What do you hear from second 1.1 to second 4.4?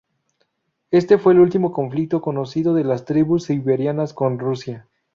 fue el último conflicto conocido de las tribus siberianas con